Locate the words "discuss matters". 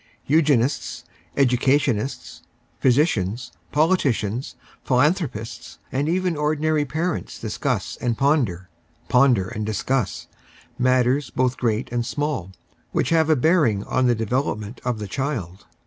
9.63-11.29